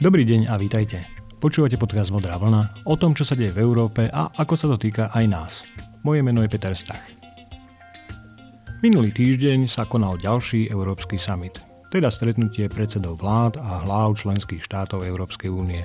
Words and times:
Dobrý 0.00 0.24
deň 0.24 0.48
a 0.48 0.56
vítajte. 0.56 1.04
Počúvate 1.44 1.76
podcast 1.76 2.08
Modrá 2.08 2.40
vlna 2.40 2.88
o 2.88 2.96
tom, 2.96 3.12
čo 3.12 3.20
sa 3.20 3.36
deje 3.36 3.52
v 3.52 3.60
Európe 3.60 4.08
a 4.08 4.32
ako 4.32 4.56
sa 4.56 4.64
to 4.72 4.80
týka 4.80 5.12
aj 5.12 5.24
nás. 5.28 5.52
Moje 6.08 6.24
meno 6.24 6.40
je 6.40 6.48
Peter 6.48 6.72
Stach. 6.72 7.04
Minulý 8.80 9.12
týždeň 9.12 9.68
sa 9.68 9.84
konal 9.84 10.16
ďalší 10.16 10.72
Európsky 10.72 11.20
summit, 11.20 11.60
teda 11.92 12.08
stretnutie 12.08 12.72
predsedov 12.72 13.20
vlád 13.20 13.60
a 13.60 13.84
hlav 13.84 14.16
členských 14.16 14.64
štátov 14.64 15.04
Európskej 15.04 15.52
únie. 15.52 15.84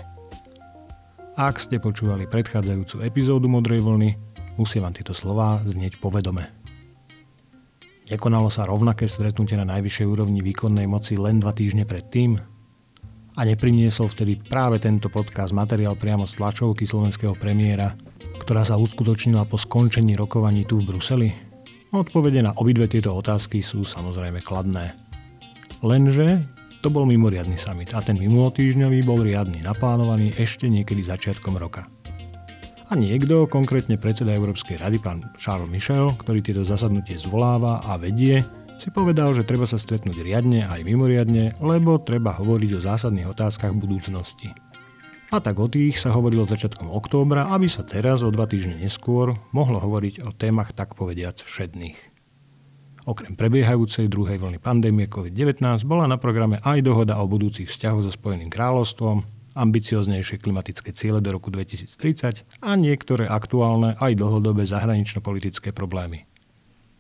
Ak 1.36 1.60
ste 1.60 1.84
počúvali 1.84 2.24
predchádzajúcu 2.32 3.04
epizódu 3.04 3.52
Modrej 3.52 3.84
vlny, 3.84 4.16
musí 4.56 4.80
vám 4.80 4.96
tieto 4.96 5.12
slová 5.12 5.60
znieť 5.68 6.00
povedome. 6.00 6.56
Nekonalo 8.08 8.48
sa 8.48 8.64
rovnaké 8.64 9.12
stretnutie 9.12 9.60
na 9.60 9.68
najvyššej 9.68 10.08
úrovni 10.08 10.40
výkonnej 10.40 10.88
moci 10.88 11.20
len 11.20 11.44
dva 11.44 11.52
týždne 11.52 11.84
predtým? 11.84 12.55
A 13.36 13.44
nepriniesol 13.44 14.08
vtedy 14.08 14.40
práve 14.40 14.80
tento 14.80 15.12
podcast 15.12 15.52
materiál 15.52 16.00
priamo 16.00 16.24
z 16.24 16.40
tlačovky 16.40 16.88
slovenského 16.88 17.36
premiéra, 17.36 17.92
ktorá 18.40 18.64
sa 18.64 18.80
uskutočnila 18.80 19.44
po 19.44 19.60
skončení 19.60 20.16
rokovaní 20.16 20.64
tu 20.64 20.80
v 20.80 20.96
Bruseli? 20.96 21.30
Odpovede 21.92 22.40
na 22.40 22.56
obidve 22.56 22.88
tieto 22.88 23.12
otázky 23.12 23.60
sú 23.60 23.84
samozrejme 23.84 24.40
kladné. 24.40 24.96
Lenže 25.84 26.48
to 26.80 26.88
bol 26.88 27.04
mimoriadný 27.04 27.60
summit 27.60 27.92
a 27.92 28.00
ten 28.00 28.16
minulotýžňový 28.16 29.04
bol 29.04 29.20
riadny, 29.20 29.60
naplánovaný 29.68 30.32
ešte 30.40 30.72
niekedy 30.72 31.04
začiatkom 31.04 31.60
roka. 31.60 31.92
A 32.88 32.94
niekto, 32.96 33.50
konkrétne 33.52 33.98
predseda 34.00 34.32
Európskej 34.32 34.80
rady, 34.80 35.02
pán 35.02 35.26
Charles 35.36 35.68
Michel, 35.68 36.14
ktorý 36.22 36.40
tieto 36.40 36.64
zasadnutie 36.64 37.18
zvoláva 37.20 37.82
a 37.84 37.98
vedie, 38.00 38.46
si 38.78 38.92
povedal, 38.92 39.32
že 39.32 39.48
treba 39.48 39.64
sa 39.64 39.80
stretnúť 39.80 40.20
riadne 40.20 40.68
aj 40.68 40.84
mimoriadne, 40.84 41.58
lebo 41.64 41.98
treba 42.00 42.36
hovoriť 42.36 42.72
o 42.76 42.84
zásadných 42.84 43.32
otázkach 43.32 43.72
budúcnosti. 43.76 44.52
A 45.34 45.42
tak 45.42 45.58
o 45.58 45.66
tých 45.66 45.98
sa 45.98 46.14
hovorilo 46.14 46.46
začiatkom 46.46 46.94
októbra, 46.94 47.50
aby 47.50 47.66
sa 47.66 47.82
teraz, 47.82 48.22
o 48.22 48.30
dva 48.30 48.46
týždne 48.46 48.78
neskôr, 48.78 49.34
mohlo 49.52 49.82
hovoriť 49.82 50.22
o 50.22 50.32
témach 50.32 50.72
tak 50.72 50.94
povediac 50.94 51.42
všedných. 51.42 51.98
Okrem 53.06 53.38
prebiehajúcej 53.38 54.10
druhej 54.10 54.42
vlny 54.42 54.58
pandémie 54.58 55.06
COVID-19 55.06 55.62
bola 55.86 56.10
na 56.10 56.18
programe 56.18 56.58
aj 56.66 56.82
dohoda 56.82 57.22
o 57.22 57.30
budúcich 57.30 57.70
vzťahoch 57.70 58.02
so 58.02 58.10
Spojeným 58.10 58.50
kráľovstvom, 58.50 59.22
ambicioznejšie 59.56 60.42
klimatické 60.42 60.92
ciele 60.92 61.24
do 61.24 61.32
roku 61.32 61.48
2030 61.54 62.66
a 62.66 62.72
niektoré 62.76 63.30
aktuálne 63.30 63.96
aj 64.02 64.20
dlhodobé 64.20 64.68
zahranično-politické 64.68 65.72
problémy. 65.72 66.28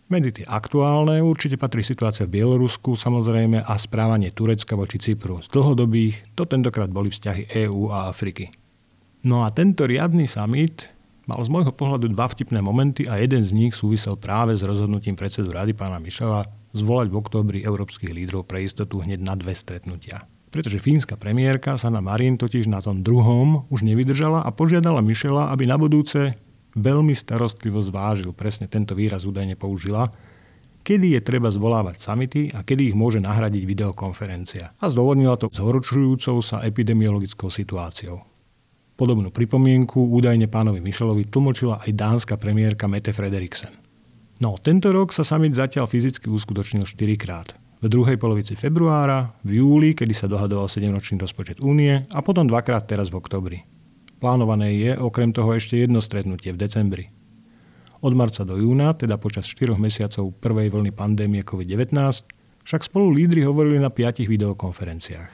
Medzi 0.05 0.37
tie 0.37 0.45
aktuálne 0.45 1.17
určite 1.25 1.57
patrí 1.57 1.81
situácia 1.81 2.29
v 2.29 2.37
Bielorusku 2.37 2.93
samozrejme 2.93 3.65
a 3.65 3.73
správanie 3.73 4.29
Turecka 4.29 4.77
voči 4.77 5.01
Cypru. 5.01 5.41
Z 5.41 5.49
dlhodobých 5.49 6.37
to 6.37 6.45
tentokrát 6.45 6.93
boli 6.93 7.09
vzťahy 7.09 7.49
EÚ 7.65 7.89
a 7.89 8.13
Afriky. 8.13 8.53
No 9.25 9.41
a 9.41 9.49
tento 9.49 9.89
riadny 9.89 10.29
summit 10.29 10.93
mal 11.25 11.41
z 11.41 11.49
môjho 11.49 11.73
pohľadu 11.73 12.13
dva 12.13 12.29
vtipné 12.29 12.61
momenty 12.61 13.09
a 13.09 13.17
jeden 13.17 13.41
z 13.41 13.49
nich 13.57 13.73
súvisel 13.73 14.13
práve 14.13 14.53
s 14.53 14.61
rozhodnutím 14.61 15.17
predsedu 15.17 15.49
rady 15.49 15.73
pána 15.73 15.97
Mišela 15.97 16.45
zvolať 16.77 17.09
v 17.09 17.17
októbri 17.17 17.59
európskych 17.65 18.13
lídrov 18.13 18.45
pre 18.45 18.61
istotu 18.61 19.01
hneď 19.01 19.25
na 19.25 19.33
dve 19.33 19.57
stretnutia. 19.57 20.29
Pretože 20.53 20.77
fínska 20.77 21.17
premiérka 21.17 21.81
Sanna 21.81 21.99
Marin 21.99 22.37
totiž 22.37 22.69
na 22.69 22.77
tom 22.77 23.01
druhom 23.01 23.65
už 23.73 23.81
nevydržala 23.81 24.45
a 24.45 24.53
požiadala 24.53 25.01
Mišela, 25.01 25.49
aby 25.49 25.65
na 25.65 25.81
budúce 25.81 26.37
veľmi 26.75 27.15
starostlivo 27.15 27.79
zvážil, 27.79 28.35
presne 28.35 28.67
tento 28.67 28.93
výraz 28.93 29.23
údajne 29.23 29.55
použila, 29.55 30.11
kedy 30.85 31.17
je 31.17 31.21
treba 31.25 31.49
zvolávať 31.49 31.97
samity 31.97 32.53
a 32.53 32.61
kedy 32.61 32.93
ich 32.93 32.95
môže 32.95 33.17
nahradiť 33.17 33.63
videokonferencia. 33.65 34.77
A 34.77 34.85
zdôvodnila 34.91 35.39
to 35.39 35.49
zhorčujúcou 35.49 36.37
sa 36.45 36.61
epidemiologickou 36.61 37.49
situáciou. 37.49 38.21
Podobnú 38.95 39.27
pripomienku 39.33 39.97
údajne 40.13 40.47
pánovi 40.47 40.79
Michelovi 40.79 41.27
tlmočila 41.27 41.83
aj 41.83 41.91
dánska 41.91 42.39
premiérka 42.39 42.87
Mette 42.87 43.11
Frederiksen. 43.11 43.75
No, 44.39 44.55
tento 44.59 44.91
rok 44.91 45.11
sa 45.11 45.23
summit 45.23 45.55
zatiaľ 45.55 45.87
fyzicky 45.87 46.27
uskutočnil 46.31 46.87
4 46.87 46.95
krát. 47.19 47.55
V 47.83 47.91
druhej 47.91 48.15
polovici 48.15 48.55
februára, 48.55 49.35
v 49.43 49.59
júli, 49.59 49.91
kedy 49.91 50.15
sa 50.15 50.31
dohadoval 50.31 50.71
7-ročný 50.71 51.19
rozpočet 51.19 51.59
únie 51.59 52.07
a 52.07 52.19
potom 52.23 52.47
dvakrát 52.47 52.87
teraz 52.87 53.11
v 53.11 53.19
oktobri. 53.19 53.67
Plánované 54.17 54.71
je 54.79 54.91
okrem 54.95 55.35
toho 55.35 55.51
ešte 55.51 55.75
jedno 55.75 55.99
stretnutie 55.99 56.55
v 56.55 56.61
decembri. 56.61 57.05
Od 57.99 58.13
marca 58.15 58.45
do 58.47 58.55
júna, 58.55 58.93
teda 58.95 59.17
počas 59.17 59.49
4 59.49 59.75
mesiacov 59.75 60.31
prvej 60.39 60.71
vlny 60.71 60.91
pandémie 60.93 61.41
COVID-19, 61.41 61.91
však 62.65 62.81
spolu 62.85 63.11
lídry 63.13 63.43
hovorili 63.43 63.81
na 63.81 63.93
5 63.93 64.25
videokonferenciách. 64.25 65.31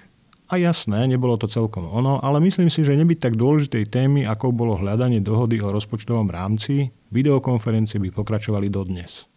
A 0.52 0.60
jasné, 0.60 1.08
nebolo 1.08 1.40
to 1.40 1.48
celkom 1.48 1.88
ono, 1.88 2.20
ale 2.20 2.44
myslím 2.44 2.68
si, 2.68 2.84
že 2.84 3.00
nebyť 3.00 3.24
tak 3.24 3.34
dôležitej 3.40 3.88
témy, 3.88 4.28
ako 4.28 4.52
bolo 4.52 4.76
hľadanie 4.76 5.24
dohody 5.24 5.64
o 5.64 5.72
rozpočtovom 5.72 6.28
rámci, 6.28 6.92
videokonferencie 7.08 8.04
by 8.04 8.12
pokračovali 8.12 8.68
dodnes. 8.68 9.32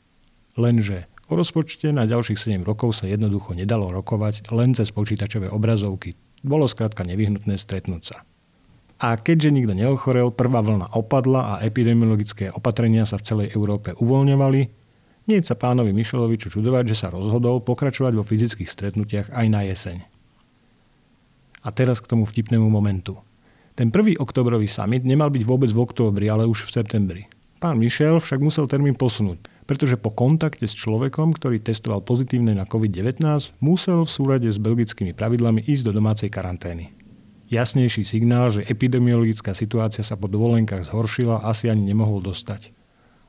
Lenže 0.58 1.06
o 1.30 1.38
rozpočte 1.38 1.94
na 1.94 2.02
ďalších 2.02 2.58
7 2.58 2.66
rokov 2.66 2.98
sa 2.98 3.06
jednoducho 3.06 3.54
nedalo 3.54 3.94
rokovať 3.94 4.50
len 4.50 4.74
cez 4.74 4.90
počítačové 4.90 5.54
obrazovky. 5.54 6.18
Bolo 6.42 6.66
skrátka 6.66 7.06
nevyhnutné 7.06 7.62
stretnúť 7.62 8.02
sa. 8.02 8.16
A 9.04 9.20
keďže 9.20 9.52
nikto 9.52 9.76
neochorel, 9.76 10.32
prvá 10.32 10.64
vlna 10.64 10.96
opadla 10.96 11.40
a 11.44 11.54
epidemiologické 11.60 12.48
opatrenia 12.48 13.04
sa 13.04 13.20
v 13.20 13.26
celej 13.28 13.48
Európe 13.52 13.92
uvoľňovali, 14.00 14.60
nie 15.28 15.38
sa 15.44 15.60
pánovi 15.60 15.92
Mišelovi 15.92 16.40
čo 16.40 16.48
čudovať, 16.48 16.88
že 16.88 16.96
sa 16.96 17.12
rozhodol 17.12 17.60
pokračovať 17.60 18.16
vo 18.16 18.24
fyzických 18.24 18.64
stretnutiach 18.64 19.28
aj 19.36 19.46
na 19.52 19.60
jeseň. 19.68 20.08
A 21.64 21.68
teraz 21.68 22.00
k 22.00 22.08
tomu 22.08 22.24
vtipnému 22.24 22.64
momentu. 22.64 23.20
Ten 23.76 23.92
prvý 23.92 24.16
oktobrový 24.16 24.72
summit 24.72 25.04
nemal 25.04 25.28
byť 25.28 25.44
vôbec 25.44 25.68
v 25.68 25.84
októbri, 25.84 26.32
ale 26.32 26.48
už 26.48 26.64
v 26.64 26.72
septembri. 26.72 27.22
Pán 27.60 27.76
Mišel 27.76 28.24
však 28.24 28.40
musel 28.40 28.64
termín 28.72 28.96
posunúť, 28.96 29.68
pretože 29.68 30.00
po 30.00 30.16
kontakte 30.16 30.64
s 30.64 30.72
človekom, 30.72 31.36
ktorý 31.36 31.60
testoval 31.60 32.00
pozitívne 32.00 32.56
na 32.56 32.64
COVID-19, 32.64 33.20
musel 33.60 34.08
v 34.08 34.12
súrade 34.12 34.48
s 34.48 34.56
belgickými 34.56 35.12
pravidlami 35.12 35.60
ísť 35.68 35.92
do 35.92 35.92
domácej 35.92 36.32
karantény 36.32 37.03
jasnejší 37.54 38.02
signál, 38.02 38.50
že 38.50 38.66
epidemiologická 38.66 39.54
situácia 39.54 40.02
sa 40.02 40.18
po 40.18 40.26
dovolenkách 40.26 40.90
zhoršila, 40.90 41.46
asi 41.46 41.70
ani 41.70 41.86
nemohol 41.86 42.20
dostať. 42.20 42.74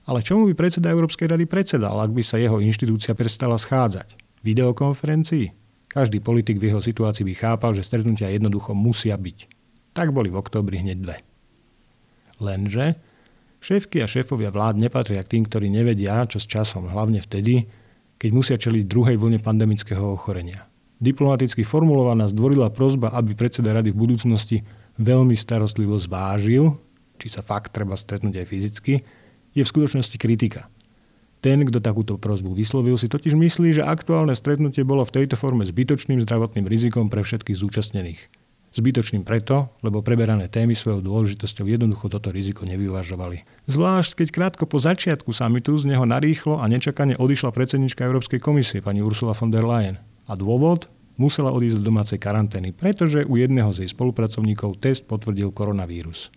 Ale 0.06 0.22
čomu 0.22 0.50
by 0.50 0.54
predseda 0.54 0.94
Európskej 0.94 1.30
rady 1.30 1.46
predsedal, 1.50 1.98
ak 1.98 2.14
by 2.14 2.22
sa 2.22 2.42
jeho 2.42 2.62
inštitúcia 2.62 3.18
prestala 3.18 3.58
schádzať? 3.58 4.18
Videokonferencii? 4.46 5.46
Každý 5.90 6.22
politik 6.22 6.62
v 6.62 6.70
jeho 6.70 6.82
situácii 6.84 7.26
by 7.26 7.34
chápal, 7.34 7.72
že 7.74 7.86
stretnutia 7.86 8.30
jednoducho 8.30 8.76
musia 8.78 9.18
byť. 9.18 9.50
Tak 9.96 10.12
boli 10.12 10.30
v 10.30 10.38
oktobri 10.38 10.84
hneď 10.84 10.98
dve. 11.02 11.18
Lenže 12.44 13.00
šéfky 13.64 14.04
a 14.04 14.12
šéfovia 14.12 14.52
vlád 14.52 14.78
nepatria 14.78 15.24
k 15.24 15.40
tým, 15.40 15.44
ktorí 15.48 15.72
nevedia, 15.72 16.28
čo 16.28 16.38
s 16.38 16.46
časom, 16.46 16.92
hlavne 16.92 17.24
vtedy, 17.24 17.66
keď 18.20 18.30
musia 18.36 18.58
čeliť 18.60 18.84
druhej 18.86 19.18
vlne 19.18 19.40
pandemického 19.40 20.04
ochorenia 20.04 20.68
diplomaticky 21.00 21.68
formulovaná 21.68 22.28
zdvorila 22.32 22.72
prozba, 22.72 23.12
aby 23.12 23.36
predseda 23.36 23.76
rady 23.76 23.92
v 23.92 24.00
budúcnosti 24.00 24.58
veľmi 24.96 25.36
starostlivo 25.36 26.00
zvážil, 26.00 26.80
či 27.20 27.28
sa 27.32 27.44
fakt 27.44 27.76
treba 27.76 27.96
stretnúť 27.96 28.44
aj 28.44 28.48
fyzicky, 28.48 28.94
je 29.56 29.64
v 29.64 29.72
skutočnosti 29.72 30.16
kritika. 30.20 30.68
Ten, 31.40 31.62
kto 31.62 31.78
takúto 31.78 32.18
prozbu 32.18 32.58
vyslovil, 32.58 32.98
si 32.98 33.06
totiž 33.06 33.38
myslí, 33.38 33.78
že 33.78 33.86
aktuálne 33.86 34.34
stretnutie 34.34 34.82
bolo 34.82 35.06
v 35.06 35.22
tejto 35.22 35.38
forme 35.38 35.62
zbytočným 35.62 36.18
zdravotným 36.26 36.66
rizikom 36.66 37.06
pre 37.08 37.22
všetkých 37.22 37.60
zúčastnených. 37.60 38.22
Zbytočným 38.76 39.24
preto, 39.24 39.72
lebo 39.86 40.04
preberané 40.04 40.52
témy 40.52 40.76
svojou 40.76 41.00
dôležitosťou 41.00 41.70
jednoducho 41.70 42.12
toto 42.12 42.34
riziko 42.34 42.68
nevyvažovali. 42.68 43.48
Zvlášť, 43.72 44.26
keď 44.26 44.28
krátko 44.34 44.64
po 44.68 44.84
začiatku 44.84 45.32
samitu 45.32 45.78
z 45.80 45.96
neho 45.96 46.04
narýchlo 46.04 46.60
a 46.60 46.68
nečakane 46.68 47.16
odišla 47.16 47.56
predsednička 47.56 48.04
Európskej 48.04 48.44
komisie, 48.44 48.84
pani 48.84 49.00
Ursula 49.00 49.32
von 49.32 49.54
der 49.54 49.64
Leyen. 49.64 49.96
A 50.26 50.34
dôvod? 50.34 50.90
Musela 51.16 51.56
odísť 51.56 51.80
do 51.80 51.88
domácej 51.88 52.20
karantény, 52.20 52.76
pretože 52.76 53.24
u 53.24 53.40
jedného 53.40 53.72
z 53.72 53.88
jej 53.88 53.90
spolupracovníkov 53.96 54.84
test 54.84 55.08
potvrdil 55.08 55.48
koronavírus. 55.56 56.28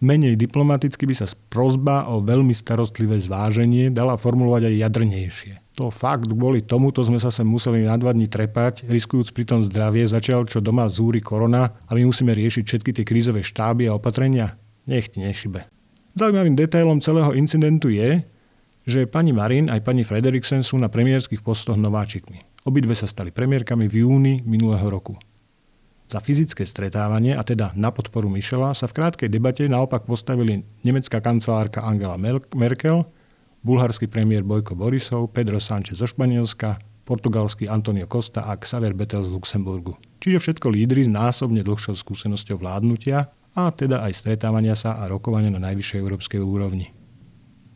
Menej 0.00 0.32
diplomaticky 0.40 1.04
by 1.04 1.12
sa 1.12 1.28
prozba 1.52 2.08
o 2.08 2.24
veľmi 2.24 2.56
starostlivé 2.56 3.20
zváženie 3.20 3.92
dala 3.92 4.16
formulovať 4.16 4.72
aj 4.72 4.80
jadrnejšie. 4.80 5.52
To 5.76 5.92
fakt, 5.92 6.24
kvôli 6.24 6.64
tomuto 6.64 7.04
sme 7.04 7.20
sa 7.20 7.28
sem 7.28 7.44
museli 7.44 7.84
na 7.84 8.00
dva 8.00 8.16
dní 8.16 8.24
trepať, 8.24 8.88
riskujúc 8.88 9.28
pritom 9.36 9.60
zdravie, 9.60 10.08
začal 10.08 10.48
čo 10.48 10.64
doma 10.64 10.88
zúri 10.88 11.20
korona 11.20 11.76
a 11.84 11.92
my 11.92 12.08
musíme 12.08 12.32
riešiť 12.32 12.64
všetky 12.64 12.90
tie 12.96 13.04
krízové 13.04 13.44
štáby 13.44 13.92
a 13.92 13.96
opatrenia? 14.00 14.56
Nech 14.88 15.12
ti 15.12 15.20
nešibe. 15.20 15.68
Zaujímavým 16.16 16.56
detailom 16.56 17.04
celého 17.04 17.36
incidentu 17.36 17.92
je, 17.92 18.24
že 18.90 19.06
pani 19.06 19.30
Marin 19.30 19.70
aj 19.70 19.86
pani 19.86 20.02
Frederiksen 20.02 20.66
sú 20.66 20.74
na 20.74 20.90
premiérskych 20.90 21.46
postoch 21.46 21.78
nováčikmi. 21.78 22.42
Obidve 22.66 22.98
sa 22.98 23.06
stali 23.06 23.30
premiérkami 23.30 23.86
v 23.86 24.02
júni 24.02 24.34
minulého 24.42 24.84
roku. 24.90 25.14
Za 26.10 26.18
fyzické 26.18 26.66
stretávanie, 26.66 27.38
a 27.38 27.46
teda 27.46 27.70
na 27.78 27.94
podporu 27.94 28.26
Michela, 28.26 28.74
sa 28.74 28.90
v 28.90 28.98
krátkej 28.98 29.30
debate 29.30 29.62
naopak 29.70 30.02
postavili 30.10 30.66
nemecká 30.82 31.22
kancelárka 31.22 31.86
Angela 31.86 32.18
Merkel, 32.50 33.06
bulharský 33.62 34.10
premiér 34.10 34.42
Bojko 34.42 34.74
Borisov, 34.74 35.30
Pedro 35.30 35.62
Sánchez 35.62 36.02
zo 36.02 36.10
Španielska, 36.10 36.82
portugalský 37.06 37.70
Antonio 37.70 38.10
Costa 38.10 38.42
a 38.42 38.58
Xavier 38.58 38.94
Betel 38.94 39.22
z 39.22 39.30
Luxemburgu. 39.30 39.94
čiže 40.18 40.42
všetko 40.42 40.66
lídry 40.70 41.06
s 41.06 41.10
násobne 41.10 41.62
dlhšou 41.62 41.94
skúsenosťou 41.94 42.58
vládnutia 42.58 43.30
a 43.54 43.70
teda 43.70 44.02
aj 44.06 44.14
stretávania 44.14 44.74
sa 44.74 44.98
a 44.98 45.06
rokovania 45.10 45.50
na 45.50 45.62
najvyššej 45.62 45.98
európskej 45.98 46.38
úrovni. 46.42 46.99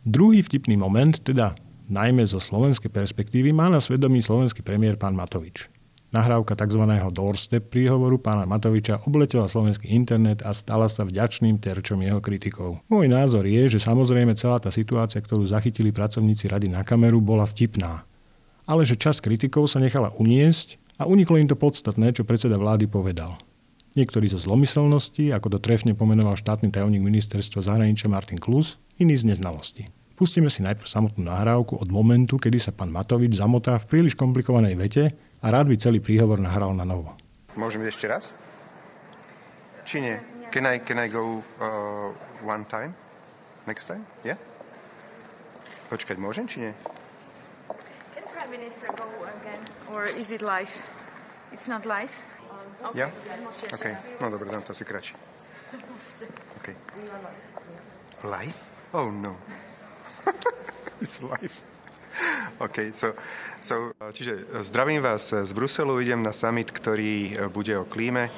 Druhý 0.04 0.44
vtipný 0.44 0.76
moment, 0.76 1.16
teda 1.16 1.56
najmä 1.88 2.28
zo 2.28 2.36
slovenskej 2.36 2.92
perspektívy, 2.92 3.56
má 3.56 3.72
na 3.72 3.80
svedomí 3.80 4.20
slovenský 4.20 4.60
premiér 4.60 5.00
pán 5.00 5.16
Matovič. 5.16 5.72
Nahrávka 6.12 6.52
tzv. 6.52 6.84
doorstep 7.08 7.72
príhovoru 7.72 8.20
pána 8.20 8.44
Matoviča 8.44 9.00
obletela 9.08 9.48
slovenský 9.48 9.88
internet 9.88 10.44
a 10.44 10.52
stala 10.52 10.92
sa 10.92 11.08
vďačným 11.08 11.56
terčom 11.56 12.04
jeho 12.04 12.20
kritikov. 12.20 12.84
Môj 12.92 13.08
názor 13.08 13.48
je, 13.48 13.64
že 13.64 13.80
samozrejme 13.80 14.36
celá 14.36 14.60
tá 14.60 14.68
situácia, 14.68 15.24
ktorú 15.24 15.48
zachytili 15.48 15.88
pracovníci 15.88 16.52
rady 16.52 16.68
na 16.68 16.84
kameru, 16.84 17.24
bola 17.24 17.48
vtipná. 17.48 18.04
Ale 18.68 18.84
že 18.84 19.00
čas 19.00 19.24
kritikov 19.24 19.72
sa 19.72 19.80
nechala 19.80 20.12
uniesť 20.20 21.00
a 21.00 21.08
uniklo 21.08 21.40
im 21.40 21.48
to 21.48 21.56
podstatné, 21.56 22.12
čo 22.12 22.28
predseda 22.28 22.60
vlády 22.60 22.92
povedal. 22.92 23.40
Niektorí 23.94 24.26
zo 24.26 24.42
zlomyselnosti, 24.42 25.30
ako 25.30 25.54
to 25.54 25.58
trefne 25.62 25.94
pomenoval 25.94 26.34
štátny 26.34 26.74
tajomník 26.74 26.98
ministerstva 26.98 27.62
zahraničia 27.62 28.10
Martin 28.10 28.42
Klus, 28.42 28.74
iní 28.98 29.14
z 29.14 29.30
neznalosti. 29.30 29.86
Pustíme 30.18 30.50
si 30.50 30.66
najprv 30.66 30.86
samotnú 30.86 31.30
nahrávku 31.30 31.78
od 31.78 31.86
momentu, 31.94 32.34
kedy 32.34 32.58
sa 32.58 32.74
pán 32.74 32.90
Matovič 32.90 33.38
zamotá 33.38 33.78
v 33.78 33.86
príliš 33.86 34.18
komplikovanej 34.18 34.74
vete 34.74 35.04
a 35.14 35.46
rád 35.46 35.70
by 35.70 35.78
celý 35.78 36.02
príhovor 36.02 36.42
nahral 36.42 36.74
na 36.74 36.82
novo. 36.82 37.14
Môžem 37.54 37.86
ešte 37.86 38.10
raz? 38.10 38.34
Či 39.86 40.02
nie? 40.02 40.18
Can 40.50 40.66
I, 40.66 40.82
can 40.82 40.98
I 40.98 41.06
go 41.06 41.38
uh, 41.62 42.10
one 42.42 42.66
time? 42.66 42.98
Next 43.70 43.86
time? 43.86 44.02
Yeah? 44.26 44.38
Počkať, 45.86 46.18
môžem, 46.18 46.50
či 46.50 46.66
nie? 46.66 46.72
Can 48.10 48.26
Prime 48.34 48.50
Minister 48.50 48.90
go 48.90 49.06
again? 49.22 49.62
Or 49.86 50.02
is 50.02 50.34
it 50.34 50.42
live? 50.42 50.70
It's 51.54 51.70
not 51.70 51.86
live? 51.86 52.10
Yeah? 52.94 53.10
OK. 53.72 53.86
No 54.20 54.30
dobre, 54.30 54.50
dám 54.50 54.62
to 54.62 54.72
asi 54.72 54.84
kratšie. 54.84 55.16
OK. 56.60 56.66
Live? 58.24 58.58
Oh 58.92 59.10
no. 59.10 59.36
It's 61.02 61.20
live. 61.20 61.74
OK, 62.62 62.94
so, 62.94 63.18
so, 63.58 63.90
čiže 64.14 64.46
zdravím 64.62 65.02
vás 65.02 65.34
z 65.34 65.50
Bruselu, 65.50 65.98
idem 65.98 66.22
na 66.22 66.30
summit, 66.30 66.70
ktorý 66.70 67.34
bude 67.50 67.74
o 67.74 67.82
klíme. 67.82 68.30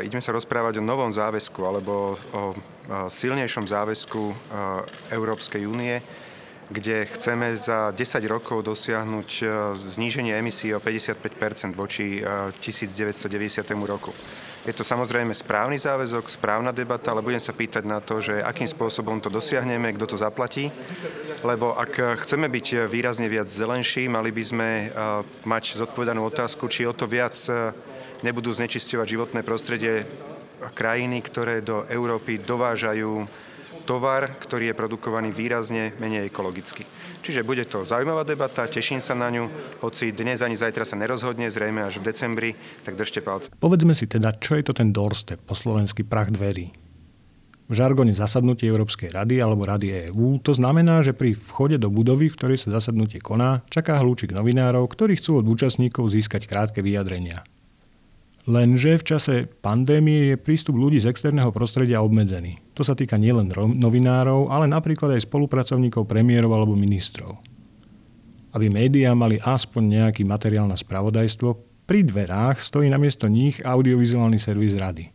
Ideme 0.00 0.24
sa 0.24 0.32
rozprávať 0.32 0.80
o 0.80 0.84
novom 0.84 1.12
záväzku 1.12 1.60
alebo 1.60 2.16
o 2.32 2.42
silnejšom 3.12 3.68
záväzku 3.68 4.22
Európskej 5.12 5.68
únie, 5.68 6.00
kde 6.70 7.08
chceme 7.08 7.56
za 7.58 7.90
10 7.90 8.22
rokov 8.30 8.62
dosiahnuť 8.62 9.30
zníženie 9.74 10.36
emisí 10.36 10.70
o 10.70 10.78
55% 10.78 11.74
voči 11.74 12.22
1990 12.60 13.66
roku. 13.88 14.14
Je 14.62 14.70
to 14.70 14.86
samozrejme 14.86 15.34
správny 15.34 15.74
záväzok, 15.74 16.30
správna 16.30 16.70
debata, 16.70 17.10
ale 17.10 17.26
budem 17.26 17.42
sa 17.42 17.50
pýtať 17.50 17.82
na 17.82 17.98
to, 17.98 18.22
že 18.22 18.38
akým 18.38 18.70
spôsobom 18.70 19.18
to 19.18 19.26
dosiahneme, 19.26 19.90
kto 19.98 20.14
to 20.14 20.16
zaplatí. 20.16 20.70
Lebo 21.42 21.74
ak 21.74 22.22
chceme 22.22 22.46
byť 22.46 22.86
výrazne 22.86 23.26
viac 23.26 23.50
zelenší, 23.50 24.06
mali 24.06 24.30
by 24.30 24.44
sme 24.46 24.70
mať 25.42 25.82
zodpovedanú 25.82 26.22
otázku, 26.30 26.70
či 26.70 26.86
o 26.86 26.94
to 26.94 27.10
viac 27.10 27.34
nebudú 28.22 28.54
znečisťovať 28.54 29.06
životné 29.10 29.42
prostredie 29.42 30.06
krajiny, 30.78 31.26
ktoré 31.26 31.58
do 31.58 31.82
Európy 31.90 32.38
dovážajú 32.38 33.26
tovar, 33.82 34.38
ktorý 34.38 34.70
je 34.70 34.78
produkovaný 34.78 35.34
výrazne 35.34 35.92
menej 35.98 36.30
ekologicky. 36.30 36.86
Čiže 37.22 37.46
bude 37.46 37.62
to 37.66 37.86
zaujímavá 37.86 38.26
debata, 38.26 38.66
teším 38.66 38.98
sa 38.98 39.14
na 39.14 39.30
ňu, 39.30 39.46
hoci 39.78 40.10
dnes 40.10 40.42
ani 40.42 40.58
zajtra 40.58 40.82
sa 40.82 40.98
nerozhodne, 40.98 41.46
zrejme 41.46 41.86
až 41.86 42.02
v 42.02 42.10
decembri, 42.10 42.50
tak 42.82 42.98
držte 42.98 43.22
palce. 43.22 43.46
Povedzme 43.62 43.94
si 43.94 44.10
teda, 44.10 44.34
čo 44.42 44.58
je 44.58 44.66
to 44.66 44.74
ten 44.74 44.90
doorstep, 44.90 45.38
po 45.46 45.54
slovensky 45.54 46.02
prach 46.02 46.34
dverí. 46.34 46.74
V 47.70 47.78
žargone 47.78 48.10
zasadnutie 48.10 48.68
Európskej 48.68 49.14
rady 49.14 49.38
alebo 49.38 49.64
Rady 49.64 50.10
EÚ 50.10 50.42
to 50.42 50.52
znamená, 50.52 51.00
že 51.00 51.14
pri 51.14 51.38
vchode 51.38 51.78
do 51.78 51.88
budovy, 51.88 52.28
v 52.28 52.36
ktorej 52.36 52.58
sa 52.58 52.74
zasadnutie 52.74 53.22
koná, 53.22 53.62
čaká 53.70 53.96
hlúčik 54.02 54.34
novinárov, 54.34 54.84
ktorí 54.90 55.16
chcú 55.16 55.40
od 55.40 55.46
účastníkov 55.48 56.10
získať 56.10 56.50
krátke 56.50 56.82
vyjadrenia. 56.82 57.46
Lenže 58.42 58.98
v 58.98 59.06
čase 59.06 59.34
pandémie 59.46 60.34
je 60.34 60.36
prístup 60.40 60.74
ľudí 60.74 60.98
z 60.98 61.14
externého 61.14 61.54
prostredia 61.54 62.02
obmedzený. 62.02 62.58
To 62.74 62.82
sa 62.82 62.98
týka 62.98 63.14
nielen 63.14 63.54
novinárov, 63.54 64.50
ale 64.50 64.66
napríklad 64.66 65.14
aj 65.14 65.30
spolupracovníkov 65.30 66.10
premiérov 66.10 66.50
alebo 66.50 66.74
ministrov. 66.74 67.38
Aby 68.50 68.66
médiá 68.66 69.14
mali 69.14 69.38
aspoň 69.38 69.82
nejaký 69.86 70.26
materiál 70.26 70.66
na 70.66 70.74
spravodajstvo, 70.74 71.70
pri 71.86 72.02
dverách 72.02 72.58
stojí 72.58 72.90
namiesto 72.90 73.30
nich 73.30 73.62
audiovizuálny 73.62 74.42
servis 74.42 74.74
rady. 74.74 75.14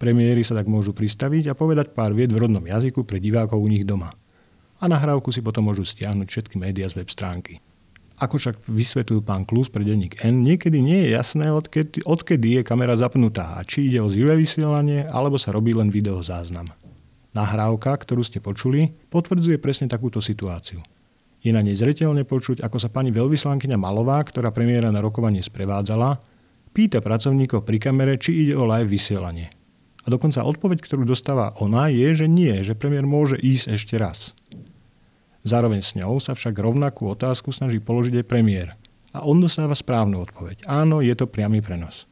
Premiéry 0.00 0.40
sa 0.40 0.56
tak 0.56 0.70
môžu 0.70 0.96
pristaviť 0.96 1.52
a 1.52 1.58
povedať 1.58 1.92
pár 1.92 2.16
vied 2.16 2.32
v 2.32 2.48
rodnom 2.48 2.64
jazyku 2.64 3.04
pre 3.04 3.20
divákov 3.20 3.60
u 3.60 3.68
nich 3.68 3.84
doma. 3.84 4.08
A 4.78 4.88
nahrávku 4.88 5.34
si 5.34 5.44
potom 5.44 5.68
môžu 5.68 5.84
stiahnuť 5.84 6.28
všetky 6.30 6.56
médiá 6.56 6.88
z 6.88 7.02
web 7.02 7.10
stránky. 7.12 7.60
Ako 8.18 8.34
však 8.34 8.66
vysvetlil 8.66 9.22
pán 9.22 9.46
Klus 9.46 9.70
pre 9.70 9.86
denník 9.86 10.18
N, 10.26 10.42
niekedy 10.42 10.82
nie 10.82 11.06
je 11.06 11.14
jasné, 11.14 11.54
odkedy, 11.54 12.02
odkedy 12.02 12.58
je 12.58 12.62
kamera 12.66 12.98
zapnutá 12.98 13.54
a 13.54 13.62
či 13.62 13.86
ide 13.86 14.02
o 14.02 14.10
živé 14.10 14.34
vysielanie, 14.34 15.06
alebo 15.06 15.38
sa 15.38 15.54
robí 15.54 15.70
len 15.70 15.86
videozáznam. 15.86 16.66
Nahrávka, 17.30 17.94
ktorú 17.94 18.26
ste 18.26 18.42
počuli, 18.42 18.90
potvrdzuje 19.14 19.62
presne 19.62 19.86
takúto 19.86 20.18
situáciu. 20.18 20.82
Je 21.38 21.54
na 21.54 21.62
nej 21.62 21.78
zretelne 21.78 22.26
počuť, 22.26 22.58
ako 22.58 22.82
sa 22.82 22.90
pani 22.90 23.14
veľvyslankyňa 23.14 23.78
Malová, 23.78 24.18
ktorá 24.26 24.50
premiéra 24.50 24.90
na 24.90 24.98
rokovanie 24.98 25.38
sprevádzala, 25.38 26.18
pýta 26.74 26.98
pracovníkov 26.98 27.62
pri 27.62 27.78
kamere, 27.78 28.18
či 28.18 28.46
ide 28.46 28.58
o 28.58 28.66
live 28.66 28.90
vysielanie. 28.90 29.46
A 30.02 30.10
dokonca 30.10 30.42
odpoveď, 30.42 30.82
ktorú 30.82 31.06
dostáva 31.06 31.54
ona, 31.62 31.86
je, 31.86 32.24
že 32.24 32.26
nie, 32.26 32.66
že 32.66 32.74
premiér 32.74 33.06
môže 33.06 33.38
ísť 33.38 33.78
ešte 33.78 33.94
raz. 33.94 34.34
Zároveň 35.46 35.80
s 35.80 35.94
ňou 35.94 36.18
sa 36.18 36.34
však 36.34 36.54
rovnakú 36.56 37.08
otázku 37.10 37.54
snaží 37.54 37.78
položiť 37.78 38.22
aj 38.22 38.26
premiér. 38.26 38.68
A 39.16 39.24
on 39.24 39.40
dostáva 39.40 39.72
správnu 39.72 40.20
odpoveď. 40.20 40.68
Áno, 40.68 41.00
je 41.00 41.14
to 41.16 41.30
priamy 41.30 41.64
prenos. 41.64 42.04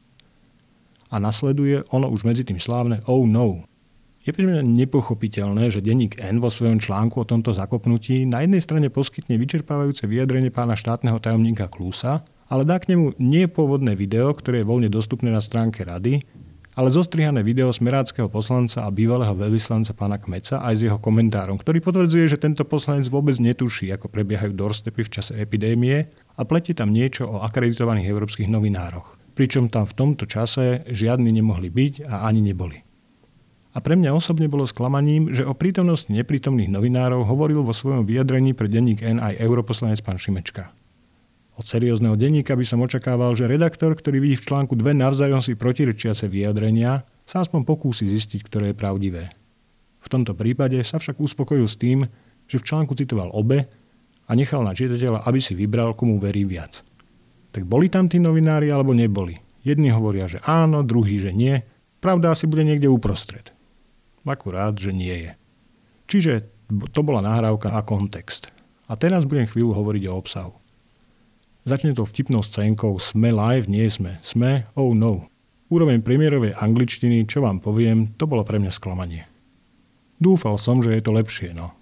A 1.13 1.21
nasleduje 1.21 1.87
ono 1.95 2.11
už 2.11 2.27
medzi 2.27 2.43
tým 2.43 2.59
slávne 2.59 3.05
oh 3.07 3.29
no. 3.29 3.69
Je 4.27 4.35
pre 4.35 4.43
mňa 4.43 4.67
nepochopiteľné, 4.67 5.71
že 5.71 5.85
denník 5.85 6.19
N 6.19 6.43
vo 6.43 6.51
svojom 6.51 6.83
článku 6.83 7.23
o 7.23 7.29
tomto 7.29 7.55
zakopnutí 7.55 8.27
na 8.27 8.43
jednej 8.43 8.59
strane 8.59 8.91
poskytne 8.91 9.39
vyčerpávajúce 9.39 10.03
vyjadrenie 10.11 10.51
pána 10.51 10.75
štátneho 10.75 11.23
tajomníka 11.23 11.71
Klusa, 11.71 12.27
ale 12.51 12.67
dá 12.67 12.83
k 12.83 12.91
nemu 12.91 13.15
nepôvodné 13.23 13.95
video, 13.95 14.35
ktoré 14.35 14.63
je 14.63 14.71
voľne 14.71 14.91
dostupné 14.91 15.31
na 15.31 15.39
stránke 15.39 15.87
rady, 15.87 16.27
ale 16.77 16.93
zostrihané 16.93 17.41
video 17.41 17.73
smeráckého 17.73 18.29
poslanca 18.29 18.85
a 18.85 18.93
bývalého 18.93 19.33
veľvyslanca 19.33 19.97
pána 19.97 20.21
Kmeca 20.21 20.61
aj 20.61 20.75
s 20.77 20.85
jeho 20.85 21.01
komentárom, 21.01 21.57
ktorý 21.57 21.81
potvrdzuje, 21.81 22.29
že 22.29 22.37
tento 22.37 22.69
poslanec 22.69 23.09
vôbec 23.09 23.41
netuší, 23.41 23.89
ako 23.97 24.13
prebiehajú 24.13 24.53
doorstepy 24.53 25.09
v 25.09 25.13
čase 25.17 25.33
epidémie 25.41 26.13
a 26.37 26.45
pletie 26.45 26.77
tam 26.77 26.93
niečo 26.93 27.25
o 27.25 27.41
akreditovaných 27.41 28.13
európskych 28.13 28.53
novinároch. 28.53 29.17
Pričom 29.33 29.73
tam 29.73 29.89
v 29.89 29.97
tomto 29.97 30.29
čase 30.29 30.85
žiadni 30.85 31.33
nemohli 31.33 31.73
byť 31.73 32.13
a 32.13 32.29
ani 32.29 32.45
neboli. 32.45 32.85
A 33.73 33.81
pre 33.81 33.97
mňa 33.97 34.13
osobne 34.13 34.49
bolo 34.49 34.65
sklamaním, 34.69 35.33
že 35.33 35.45
o 35.45 35.53
prítomnosti 35.53 36.09
neprítomných 36.09 36.73
novinárov 36.73 37.25
hovoril 37.29 37.61
vo 37.61 37.77
svojom 37.77 38.09
vyjadrení 38.09 38.57
pre 38.57 38.69
denník 38.69 39.05
N 39.05 39.21
aj 39.21 39.37
europoslanec 39.41 40.01
pán 40.01 40.17
Šimečka. 40.17 40.73
Od 41.57 41.65
seriózneho 41.65 42.21
denníka 42.21 42.53
by 42.53 42.65
som 42.69 42.85
očakával, 42.85 43.33
že 43.33 43.49
redaktor, 43.49 43.97
ktorý 43.97 44.21
vidí 44.21 44.37
v 44.37 44.45
článku 44.45 44.77
dve 44.77 44.93
navzájom 44.93 45.41
si 45.41 45.57
protirečiace 45.57 46.29
vyjadrenia, 46.29 47.09
sa 47.25 47.41
aspoň 47.41 47.65
pokúsi 47.65 48.05
zistiť, 48.05 48.45
ktoré 48.45 48.65
je 48.71 48.77
pravdivé. 48.77 49.33
V 50.05 50.09
tomto 50.13 50.37
prípade 50.37 50.77
sa 50.85 51.01
však 51.01 51.17
uspokojil 51.17 51.65
s 51.65 51.81
tým, 51.81 52.05
že 52.47 52.61
v 52.61 52.67
článku 52.69 52.93
citoval 52.95 53.33
obe 53.33 53.67
a 54.29 54.31
nechal 54.37 54.63
na 54.63 54.77
čitateľa, 54.77 55.25
aby 55.25 55.41
si 55.41 55.57
vybral, 55.57 55.97
komu 55.97 56.21
verí 56.21 56.45
viac. 56.45 56.85
Tak 57.51 57.65
boli 57.65 57.89
tam 57.89 58.07
tí 58.07 58.21
novinári 58.21 58.69
alebo 58.69 58.93
neboli? 58.93 59.41
Jedni 59.65 59.91
hovoria, 59.91 60.29
že 60.29 60.39
áno, 60.45 60.85
druhý, 60.85 61.19
že 61.19 61.33
nie. 61.33 61.65
Pravda 61.99 62.37
asi 62.37 62.45
bude 62.47 62.63
niekde 62.63 62.87
uprostred. 62.87 63.51
Akurát, 64.23 64.77
že 64.77 64.93
nie 64.93 65.27
je. 65.27 65.33
Čiže 66.07 66.33
to 66.93 67.01
bola 67.03 67.25
nahrávka 67.25 67.75
a 67.75 67.81
kontext. 67.83 68.53
A 68.87 68.95
teraz 68.95 69.27
budem 69.27 69.49
chvíľu 69.49 69.75
hovoriť 69.75 70.03
o 70.07 70.15
obsahu. 70.15 70.55
Začne 71.67 71.99
to 71.99 72.07
vtipnou 72.07 72.47
scénkou 72.47 72.95
Sme 73.03 73.35
live, 73.35 73.67
nie 73.67 73.83
sme. 73.91 74.23
Sme, 74.23 74.71
oh 74.79 74.95
no. 74.95 75.27
Úroveň 75.67 75.99
premiérovej 75.99 76.55
angličtiny, 76.55 77.27
čo 77.27 77.43
vám 77.43 77.59
poviem, 77.59 78.15
to 78.15 78.31
bolo 78.31 78.47
pre 78.47 78.63
mňa 78.63 78.71
sklamanie. 78.71 79.27
Dúfal 80.23 80.63
som, 80.63 80.79
že 80.79 80.95
je 80.95 81.03
to 81.03 81.11
lepšie, 81.11 81.51
no. 81.59 81.75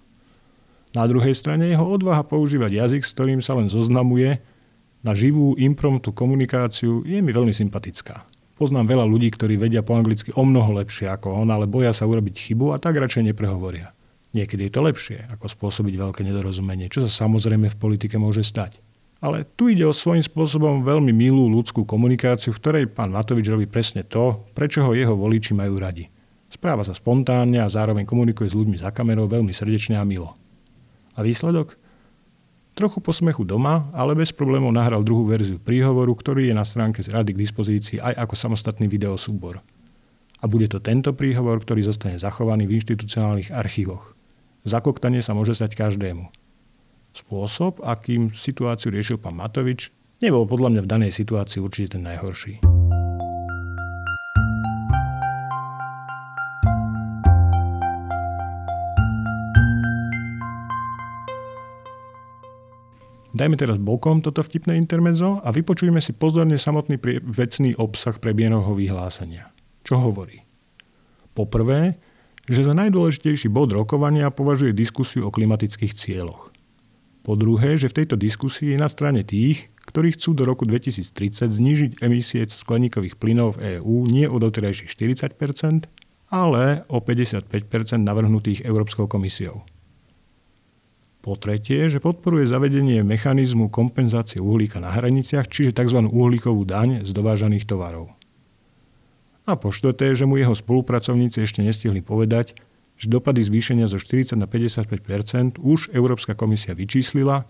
Na 0.97 1.05
druhej 1.05 1.37
strane 1.37 1.69
jeho 1.69 1.85
odvaha 1.85 2.25
používať 2.25 2.81
jazyk, 2.81 3.05
s 3.05 3.13
ktorým 3.13 3.45
sa 3.45 3.53
len 3.53 3.69
zoznamuje, 3.69 4.41
na 5.05 5.13
živú, 5.13 5.53
impromptu 5.53 6.09
komunikáciu 6.09 7.05
je 7.05 7.21
mi 7.21 7.29
veľmi 7.29 7.53
sympatická. 7.53 8.25
Poznám 8.57 8.89
veľa 8.89 9.05
ľudí, 9.05 9.29
ktorí 9.37 9.53
vedia 9.53 9.85
po 9.85 9.93
anglicky 9.93 10.33
o 10.33 10.41
mnoho 10.41 10.81
lepšie 10.81 11.13
ako 11.13 11.45
on, 11.45 11.53
ale 11.53 11.69
boja 11.69 11.93
sa 11.93 12.09
urobiť 12.09 12.33
chybu 12.33 12.73
a 12.73 12.81
tak 12.81 12.97
radšej 12.97 13.29
neprehovoria. 13.29 13.93
Niekedy 14.33 14.65
je 14.65 14.73
to 14.73 14.81
lepšie, 14.81 15.29
ako 15.29 15.45
spôsobiť 15.45 15.93
veľké 15.93 16.25
nedorozumenie, 16.25 16.89
čo 16.89 17.05
sa 17.05 17.29
samozrejme 17.29 17.69
v 17.69 17.77
politike 17.77 18.17
môže 18.17 18.41
stať. 18.41 18.81
Ale 19.25 19.41
tu 19.57 19.73
ide 19.73 19.81
o 19.81 19.89
svojím 19.89 20.21
spôsobom 20.21 20.85
veľmi 20.85 21.09
milú 21.09 21.49
ľudskú 21.49 21.81
komunikáciu, 21.81 22.53
v 22.53 22.61
ktorej 22.61 22.85
pán 22.93 23.09
Matovič 23.09 23.49
robí 23.49 23.65
presne 23.65 24.05
to, 24.05 24.45
prečo 24.53 24.85
ho 24.85 24.93
jeho 24.93 25.17
voliči 25.17 25.57
majú 25.57 25.81
radi. 25.81 26.13
Správa 26.45 26.85
sa 26.85 26.93
spontánne 26.93 27.57
a 27.57 27.65
zároveň 27.65 28.05
komunikuje 28.05 28.45
s 28.45 28.53
ľuďmi 28.53 28.77
za 28.77 28.93
kamerou 28.93 29.25
veľmi 29.25 29.49
srdečne 29.49 29.97
a 29.97 30.05
milo. 30.05 30.37
A 31.17 31.25
výsledok? 31.25 31.73
Trochu 32.77 33.01
posmechu 33.01 33.41
doma, 33.41 33.89
ale 33.97 34.13
bez 34.13 34.29
problémov 34.29 34.69
nahral 34.69 35.01
druhú 35.01 35.25
verziu 35.25 35.57
príhovoru, 35.57 36.13
ktorý 36.13 36.53
je 36.53 36.53
na 36.53 36.61
stránke 36.61 37.01
z 37.01 37.09
rady 37.09 37.33
k 37.33 37.41
dispozícii 37.49 37.97
aj 37.97 38.29
ako 38.29 38.37
samostatný 38.37 38.85
videosúbor. 38.85 39.57
A 40.37 40.45
bude 40.45 40.69
to 40.69 40.77
tento 40.77 41.17
príhovor, 41.17 41.65
ktorý 41.65 41.81
zostane 41.81 42.21
zachovaný 42.21 42.69
v 42.69 42.77
inštitucionálnych 42.77 43.57
archívoch. 43.57 44.13
Zakoktanie 44.69 45.25
sa 45.25 45.33
môže 45.33 45.57
stať 45.57 45.73
každému. 45.73 46.44
Spôsob, 47.15 47.79
akým 47.79 48.35
situáciu 48.35 48.91
riešil 48.91 49.15
pán 49.15 49.39
Matovič, 49.39 49.87
nebol 50.19 50.43
podľa 50.43 50.75
mňa 50.75 50.81
v 50.83 50.91
danej 50.91 51.11
situácii 51.15 51.63
určite 51.63 51.95
ten 51.95 52.03
najhorší. 52.03 52.59
Dajme 63.35 63.59
teraz 63.59 63.79
bokom 63.79 64.19
toto 64.19 64.43
vtipné 64.43 64.75
intermezo 64.75 65.43
a 65.43 65.51
vypočujme 65.55 65.99
si 65.99 66.15
pozorne 66.15 66.55
samotný 66.55 66.99
prie- 66.99 67.19
vecný 67.19 67.75
obsah 67.79 68.15
prebiehového 68.15 68.75
vyhlásenia. 68.75 69.51
Čo 69.87 70.03
hovorí? 70.03 70.43
Poprvé, 71.35 71.99
že 72.47 72.63
za 72.63 72.71
najdôležitejší 72.71 73.51
bod 73.51 73.75
rokovania 73.75 74.31
považuje 74.31 74.71
diskusiu 74.71 75.27
o 75.27 75.35
klimatických 75.35 75.95
cieľoch. 75.95 76.54
Po 77.25 77.33
druhé, 77.33 77.73
že 77.81 77.89
v 77.89 78.05
tejto 78.05 78.21
diskusii 78.21 78.77
je 78.77 78.79
na 78.79 78.85
strane 78.85 79.25
tých, 79.25 79.73
ktorí 79.89 80.13
chcú 80.13 80.37
do 80.37 80.45
roku 80.45 80.61
2030 80.69 81.49
znížiť 81.49 81.91
emisie 82.05 82.45
skleníkových 82.45 83.17
plynov 83.17 83.57
v 83.57 83.81
EÚ 83.81 84.05
nie 84.05 84.29
o 84.29 84.37
doterajších 84.37 84.93
40% 84.93 85.89
ale 86.33 86.85
o 86.89 86.97
55% 87.01 88.01
navrhnutých 88.01 88.65
Európskou 88.65 89.05
komisiou. 89.05 89.61
Po 91.21 91.33
tretie, 91.33 91.89
že 91.89 91.97
podporuje 91.97 92.45
zavedenie 92.45 93.01
mechanizmu 93.01 93.73
kompenzácie 93.73 94.37
uhlíka 94.37 94.77
na 94.77 94.93
hraniciach, 94.93 95.49
čiže 95.49 95.73
tzv. 95.73 96.05
uhlíkovú 96.05 96.61
daň 96.69 97.01
z 97.01 97.09
dovážaných 97.09 97.65
tovarov. 97.65 98.13
A 99.45 99.57
po 99.57 99.73
štvrté, 99.73 100.13
že 100.13 100.29
mu 100.29 100.37
jeho 100.37 100.53
spolupracovníci 100.53 101.41
ešte 101.41 101.65
nestihli 101.65 102.01
povedať, 102.01 102.57
že 102.95 103.11
dopady 103.11 103.43
zvýšenia 103.43 103.91
zo 103.91 103.99
40 103.99 104.39
na 104.39 104.47
55% 104.47 105.59
už 105.59 105.91
Európska 105.91 106.33
komisia 106.35 106.71
vyčíslila 106.71 107.43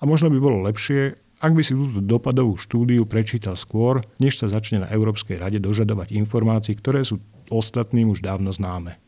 a 0.00 0.02
možno 0.08 0.32
by 0.32 0.38
bolo 0.40 0.64
lepšie, 0.64 1.20
ak 1.40 1.52
by 1.56 1.62
si 1.64 1.72
túto 1.72 2.04
dopadovú 2.04 2.60
štúdiu 2.60 3.08
prečítal 3.08 3.56
skôr, 3.56 4.04
než 4.20 4.40
sa 4.40 4.48
začne 4.48 4.84
na 4.84 4.88
Európskej 4.92 5.40
rade 5.40 5.56
dožadovať 5.60 6.12
informácií, 6.16 6.76
ktoré 6.76 7.04
sú 7.04 7.20
ostatným 7.48 8.12
už 8.12 8.20
dávno 8.24 8.52
známe. 8.52 9.00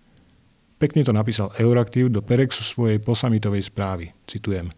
Pekne 0.80 1.06
to 1.06 1.14
napísal 1.14 1.54
Euraktiv 1.60 2.10
do 2.10 2.24
Perexu 2.24 2.66
svojej 2.66 2.98
posamitovej 2.98 3.70
správy. 3.70 4.10
Citujem. 4.26 4.72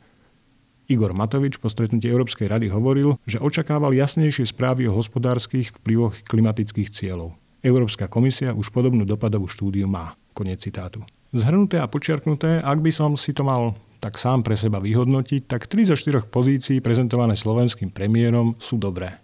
Igor 0.84 1.16
Matovič 1.16 1.56
po 1.56 1.72
stretnutí 1.72 2.12
Európskej 2.12 2.44
rady 2.44 2.68
hovoril, 2.68 3.16
že 3.24 3.40
očakával 3.40 3.96
jasnejšie 3.96 4.44
správy 4.44 4.84
o 4.84 4.92
hospodárskych 4.92 5.72
vplyvoch 5.80 6.12
klimatických 6.28 6.92
cieľov. 6.92 7.40
Európska 7.64 8.04
komisia 8.04 8.52
už 8.52 8.68
podobnú 8.68 9.08
dopadovú 9.08 9.48
štúdiu 9.48 9.88
má. 9.88 10.12
Konec 10.34 10.58
citátu. 10.60 11.06
Zhrnuté 11.30 11.78
a 11.78 11.86
počiarknuté, 11.86 12.58
ak 12.62 12.78
by 12.82 12.90
som 12.90 13.14
si 13.14 13.30
to 13.30 13.46
mal 13.46 13.78
tak 14.02 14.20
sám 14.20 14.44
pre 14.44 14.58
seba 14.58 14.84
vyhodnotiť, 14.84 15.48
tak 15.48 15.64
3 15.64 15.94
zo 15.94 15.96
4 15.96 16.28
pozícií 16.28 16.84
prezentované 16.84 17.40
slovenským 17.40 17.88
premiérom 17.88 18.52
sú 18.60 18.76
dobré. 18.76 19.16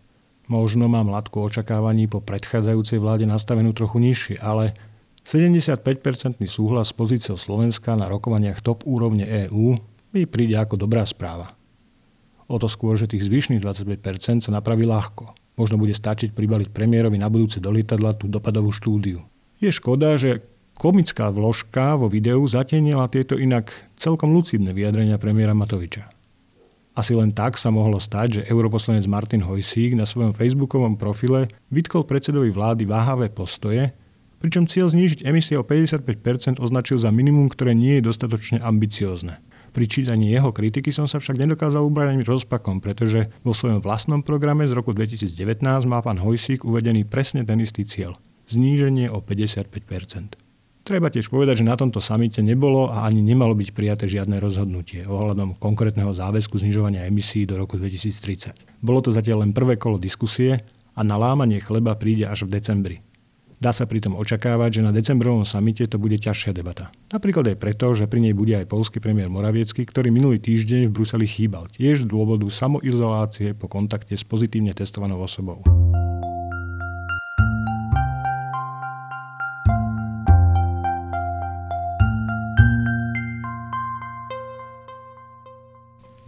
Možno 0.48 0.88
mám 0.90 1.12
latku 1.12 1.46
očakávaní 1.46 2.10
po 2.10 2.24
predchádzajúcej 2.24 2.98
vláde 2.98 3.28
nastavenú 3.28 3.70
trochu 3.76 4.00
nižšie, 4.02 4.42
ale 4.42 4.74
75-percentný 5.22 6.48
súhlas 6.48 6.90
s 6.90 6.96
pozíciou 6.96 7.36
Slovenska 7.36 7.92
na 7.94 8.08
rokovaniach 8.08 8.64
top 8.64 8.82
úrovne 8.88 9.28
EÚ 9.28 9.76
mi 10.10 10.26
príde 10.26 10.58
ako 10.58 10.80
dobrá 10.80 11.06
správa. 11.06 11.54
O 12.50 12.58
to 12.58 12.66
skôr, 12.66 12.98
že 12.98 13.06
tých 13.06 13.30
zvyšných 13.30 13.62
25% 13.62 14.42
sa 14.42 14.50
napraví 14.50 14.82
ľahko. 14.82 15.30
Možno 15.54 15.78
bude 15.78 15.94
stačiť 15.94 16.34
pribaliť 16.34 16.74
premiérovi 16.74 17.14
na 17.14 17.30
budúce 17.30 17.62
do 17.62 17.70
lietadla 17.70 18.18
tú 18.18 18.26
dopadovú 18.26 18.74
štúdiu. 18.74 19.22
Je 19.62 19.70
škoda, 19.70 20.18
že 20.18 20.42
komická 20.80 21.28
vložka 21.28 22.00
vo 22.00 22.08
videu 22.08 22.40
zatienila 22.48 23.04
tieto 23.12 23.36
inak 23.36 23.68
celkom 24.00 24.32
lucidné 24.32 24.72
vyjadrenia 24.72 25.20
premiéra 25.20 25.52
Matoviča. 25.52 26.08
Asi 26.96 27.12
len 27.12 27.36
tak 27.36 27.60
sa 27.60 27.68
mohlo 27.68 28.00
stať, 28.00 28.40
že 28.40 28.46
europoslanec 28.48 29.04
Martin 29.04 29.44
Hojsík 29.44 29.92
na 29.92 30.08
svojom 30.08 30.32
facebookovom 30.32 30.96
profile 30.96 31.52
vytkol 31.68 32.08
predsedovi 32.08 32.48
vlády 32.48 32.88
váhavé 32.88 33.28
postoje, 33.28 33.92
pričom 34.40 34.64
cieľ 34.64 34.88
znížiť 34.88 35.28
emisie 35.28 35.60
o 35.60 35.62
55% 35.68 36.56
označil 36.64 36.96
za 36.96 37.12
minimum, 37.12 37.52
ktoré 37.52 37.76
nie 37.76 38.00
je 38.00 38.08
dostatočne 38.08 38.64
ambiciózne. 38.64 39.36
Pri 39.70 39.86
čítaní 39.86 40.32
jeho 40.32 40.50
kritiky 40.50 40.90
som 40.90 41.06
sa 41.06 41.22
však 41.22 41.38
nedokázal 41.38 41.84
ubrániť 41.86 42.26
rozpakom, 42.26 42.82
pretože 42.82 43.30
vo 43.46 43.52
svojom 43.54 43.84
vlastnom 43.84 44.24
programe 44.24 44.66
z 44.66 44.74
roku 44.74 44.96
2019 44.96 45.60
má 45.86 46.00
pán 46.00 46.18
Hojsík 46.18 46.66
uvedený 46.66 47.06
presne 47.06 47.46
ten 47.46 47.60
istý 47.62 47.86
cieľ. 47.86 48.18
Zníženie 48.50 49.12
o 49.12 49.22
55%. 49.22 50.49
Treba 50.90 51.06
tiež 51.06 51.30
povedať, 51.30 51.62
že 51.62 51.70
na 51.70 51.78
tomto 51.78 52.02
samite 52.02 52.42
nebolo 52.42 52.90
a 52.90 53.06
ani 53.06 53.22
nemalo 53.22 53.54
byť 53.54 53.70
prijaté 53.70 54.10
žiadne 54.10 54.42
rozhodnutie 54.42 55.06
ohľadom 55.06 55.54
konkrétneho 55.62 56.10
záväzku 56.10 56.58
znižovania 56.58 57.06
emisí 57.06 57.46
do 57.46 57.54
roku 57.54 57.78
2030. 57.78 58.82
Bolo 58.82 58.98
to 58.98 59.14
zatiaľ 59.14 59.46
len 59.46 59.54
prvé 59.54 59.78
kolo 59.78 60.02
diskusie 60.02 60.58
a 60.98 61.00
na 61.06 61.14
lámanie 61.14 61.62
chleba 61.62 61.94
príde 61.94 62.26
až 62.26 62.50
v 62.50 62.58
decembri. 62.58 62.96
Dá 63.62 63.70
sa 63.70 63.86
pritom 63.86 64.18
očakávať, 64.18 64.82
že 64.82 64.82
na 64.82 64.90
decembrovom 64.90 65.46
samite 65.46 65.86
to 65.86 65.94
bude 65.94 66.18
ťažšia 66.18 66.58
debata. 66.58 66.90
Napríklad 67.14 67.54
aj 67.54 67.62
preto, 67.62 67.94
že 67.94 68.10
pri 68.10 68.26
nej 68.26 68.34
bude 68.34 68.58
aj 68.58 68.66
polský 68.66 68.98
premiér 68.98 69.30
Moraviecky, 69.30 69.86
ktorý 69.86 70.10
minulý 70.10 70.42
týždeň 70.42 70.90
v 70.90 70.94
Bruseli 70.96 71.30
chýbal, 71.30 71.70
tiež 71.70 72.02
z 72.02 72.10
dôvodu 72.10 72.50
samoizolácie 72.50 73.54
po 73.54 73.70
kontakte 73.70 74.18
s 74.18 74.26
pozitívne 74.26 74.74
testovanou 74.74 75.22
osobou. 75.22 75.62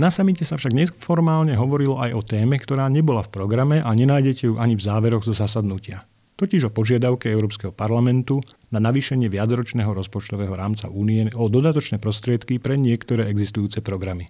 Na 0.01 0.09
samite 0.09 0.49
sa 0.49 0.57
však 0.57 0.73
neformálne 0.73 1.53
hovorilo 1.57 2.01
aj 2.01 2.11
o 2.17 2.23
téme, 2.25 2.57
ktorá 2.57 2.89
nebola 2.89 3.21
v 3.25 3.33
programe 3.33 3.77
a 3.85 3.93
nenájdete 3.93 4.49
ju 4.49 4.55
ani 4.57 4.77
v 4.77 4.85
záveroch 4.85 5.25
zo 5.25 5.37
zasadnutia 5.37 6.09
totiž 6.43 6.67
o 6.67 6.75
požiadavke 6.75 7.31
Európskeho 7.31 7.71
parlamentu 7.71 8.43
na 8.75 8.83
navýšenie 8.83 9.31
viacročného 9.31 9.95
rozpočtového 9.95 10.51
rámca 10.51 10.91
únie 10.91 11.31
o 11.39 11.47
dodatočné 11.47 12.03
prostriedky 12.03 12.59
pre 12.59 12.75
niektoré 12.75 13.31
existujúce 13.31 13.79
programy. 13.79 14.27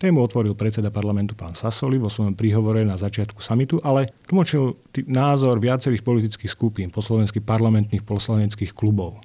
Tému 0.00 0.24
otvoril 0.24 0.56
predseda 0.56 0.88
parlamentu 0.88 1.36
pán 1.36 1.52
Sasoli 1.52 2.00
vo 2.00 2.08
svojom 2.08 2.32
príhovore 2.32 2.80
na 2.88 2.96
začiatku 2.96 3.44
samitu, 3.44 3.76
ale 3.84 4.08
tlmočil 4.24 4.80
názor 5.04 5.60
viacerých 5.60 6.00
politických 6.00 6.48
skupín 6.48 6.88
po 6.88 7.04
slovenských 7.04 7.44
parlamentných 7.44 8.08
poslaneckých 8.08 8.72
klubov. 8.72 9.20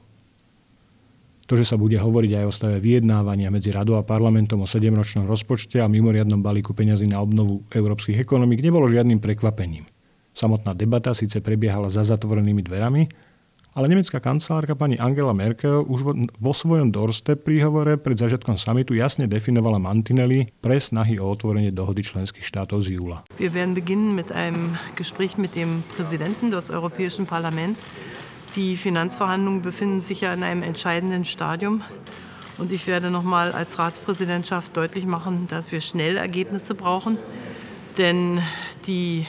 To, 1.46 1.54
že 1.54 1.70
sa 1.70 1.78
bude 1.78 1.94
hovoriť 1.94 2.42
aj 2.42 2.46
o 2.50 2.54
stave 2.54 2.82
vyjednávania 2.82 3.54
medzi 3.54 3.70
radou 3.70 4.02
a 4.02 4.08
parlamentom 4.08 4.66
o 4.66 4.68
7-ročnom 4.68 5.30
rozpočte 5.30 5.78
a 5.78 5.86
mimoriadnom 5.86 6.42
balíku 6.42 6.74
peňazí 6.74 7.06
na 7.06 7.22
obnovu 7.22 7.62
európskych 7.70 8.18
ekonomik, 8.18 8.66
nebolo 8.66 8.90
žiadnym 8.90 9.22
prekvapením. 9.22 9.86
Samotná 10.34 10.74
debata 10.74 11.14
síce 11.14 11.46
prebiehala 11.46 11.94
za 11.94 12.02
zatvorenými 12.02 12.66
dverami, 12.66 13.06
ale 13.76 13.92
nemecká 13.92 14.24
kancelárka 14.24 14.74
pani 14.74 14.96
Angela 14.98 15.36
Merkel 15.36 15.84
už 15.86 16.00
vo 16.40 16.54
svojom 16.56 16.90
doorstep 16.90 17.44
príhovore 17.44 18.00
pred 18.00 18.16
začiatkom 18.16 18.56
samitu 18.56 18.96
jasne 18.96 19.28
definovala 19.28 19.78
mantinely 19.78 20.48
pre 20.64 20.80
snahy 20.80 21.20
o 21.20 21.28
otvorenie 21.28 21.76
dohody 21.76 22.02
členských 22.02 22.48
štátov 22.48 22.88
z 22.88 22.96
júla. 22.96 23.28
Wir 23.38 23.52
werden 23.52 23.76
beginnen 23.76 24.16
mit 24.16 24.32
einem 24.32 24.80
Gespräch 24.96 25.36
mit 25.36 25.54
dem 25.60 25.84
Präsidenten 25.94 26.50
des 26.50 26.72
Europäischen 26.72 27.28
Parlaments. 27.28 27.92
Die 28.56 28.78
Finanzverhandlungen 28.78 29.62
befinden 29.62 30.00
sich 30.00 30.22
ja 30.22 30.34
in 30.34 30.42
einem 30.42 30.64
entscheidenden 30.64 31.26
Stadium. 31.26 31.82
Und 32.58 32.72
ich 32.72 32.88
werde 32.88 33.12
nochmal 33.12 33.52
als 33.52 33.78
Ratspräsidentschaft 33.80 34.78
deutlich 34.78 35.06
machen, 35.06 35.48
dass 35.50 35.74
wir 35.74 35.82
schnell 35.82 36.16
Ergebnisse 36.16 36.74
brauchen. 36.74 37.18
Denn 37.98 38.42
die 38.88 39.26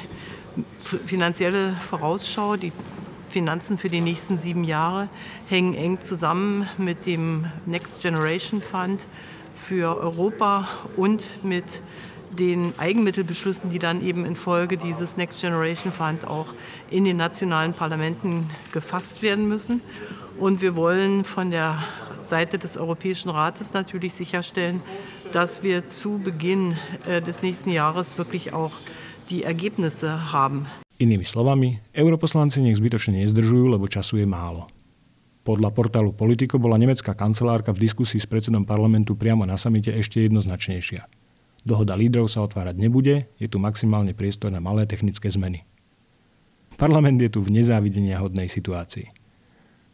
finanzielle 1.07 1.73
Vorausschau, 1.73 2.57
die 2.57 2.73
Finanzen 3.29 3.79
für 3.79 3.89
die 3.89 4.01
nächsten 4.01 4.39
sieben 4.39 4.63
Jahre 4.63 5.09
hängen 5.49 5.75
eng 5.75 6.01
zusammen 6.01 6.69
mit 6.79 7.05
dem 7.05 7.47
Next 7.67 8.01
Generation 8.01 8.63
Fund 8.63 9.09
für 9.57 9.99
Europa 9.99 10.69
und 10.95 11.43
mit 11.43 11.83
den 12.37 12.73
Eigenmittelbeschlüssen, 12.79 13.71
die 13.71 13.79
dann 13.79 14.05
eben 14.07 14.25
infolge 14.25 14.77
dieses 14.77 15.17
Next 15.17 15.41
Generation 15.41 15.93
Fund 15.93 16.27
auch 16.27 16.53
in 16.91 17.05
den 17.05 17.17
nationalen 17.17 17.73
Parlamenten 17.73 18.49
gefasst 18.73 19.23
werden 19.23 19.49
müssen. 19.49 19.81
Und 20.39 20.61
wir 20.61 20.77
wollen 20.77 21.25
von 21.25 21.51
der 21.51 21.83
Seite 22.21 22.59
des 22.59 22.77
Europäischen 22.77 23.31
Rates 23.31 23.73
natürlich 23.73 24.15
sicherstellen, 24.15 24.83
dass 25.33 25.63
wir 25.63 25.87
zu 25.87 26.19
Beginn 26.19 26.77
äh, 27.07 27.23
des 27.23 27.43
nächsten 27.43 27.71
Jahres 27.71 28.19
wirklich 28.19 28.53
auch 28.53 28.73
die 29.31 29.43
Ergebnisse 29.43 30.33
haben. 30.33 30.67
Inými 30.97 31.29
slovami, 31.29 31.77
europoslanci 31.93 32.65
nech 32.65 32.81
zbytočne 32.81 33.21
nezdržujú, 33.21 33.69
lebo 33.69 33.85
času 33.85 34.17
je 34.17 34.25
málo. 34.25 34.65
Podľa 35.45 35.71
portálu 35.71 36.17
Politico 36.17 36.57
bola 36.57 36.81
nemecká 36.81 37.13
kancelárka 37.13 37.71
v 37.77 37.85
diskusii 37.85 38.19
s 38.19 38.27
predsedom 38.27 38.65
parlamentu 38.65 39.13
priamo 39.13 39.45
na 39.45 39.61
samite 39.61 39.93
ešte 39.93 40.25
jednoznačnejšia. 40.25 41.05
Dohoda 41.67 41.99
lídrov 41.99 42.31
sa 42.31 42.47
otvárať 42.47 42.79
nebude, 42.79 43.27
je 43.43 43.49
tu 43.51 43.59
maximálne 43.59 44.15
priestor 44.15 44.55
na 44.55 44.63
malé 44.63 44.87
technické 44.87 45.27
zmeny. 45.27 45.67
Parlament 46.79 47.19
je 47.19 47.27
tu 47.27 47.43
v 47.43 47.51
nezávidenia 47.51 48.23
hodnej 48.23 48.47
situácii. 48.47 49.11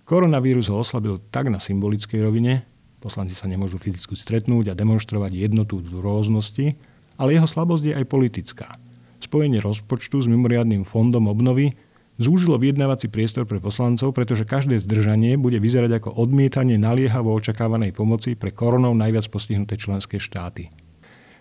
Koronavírus 0.05 0.69
ho 0.69 0.77
oslabil 0.77 1.17
tak 1.33 1.49
na 1.49 1.57
symbolickej 1.57 2.21
rovine, 2.21 2.69
poslanci 3.01 3.33
sa 3.33 3.49
nemôžu 3.49 3.81
fyzicky 3.81 4.13
stretnúť 4.13 4.71
a 4.71 4.79
demonstrovať 4.79 5.33
jednotu 5.33 5.81
v 5.81 6.05
rôznosti, 6.05 6.77
ale 7.17 7.41
jeho 7.41 7.49
slabosť 7.49 7.85
je 7.89 7.95
aj 7.97 8.05
politická– 8.05 8.69
spojenie 9.23 9.63
rozpočtu 9.63 10.19
s 10.19 10.27
mimoriadným 10.27 10.83
fondom 10.83 11.31
obnovy 11.31 11.73
zúžilo 12.19 12.59
vyjednávací 12.59 13.09
priestor 13.09 13.47
pre 13.47 13.63
poslancov, 13.63 14.13
pretože 14.13 14.45
každé 14.45 14.77
zdržanie 14.83 15.39
bude 15.39 15.57
vyzerať 15.63 16.03
ako 16.03 16.11
odmietanie 16.19 16.77
naliehavo 16.77 17.33
očakávanej 17.33 17.95
pomoci 17.95 18.35
pre 18.37 18.51
koronou 18.53 18.93
najviac 18.93 19.31
postihnuté 19.31 19.79
členské 19.79 20.19
štáty. 20.19 20.69